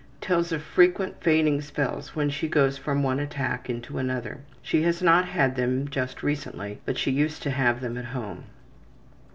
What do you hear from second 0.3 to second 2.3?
of frequent fainting spells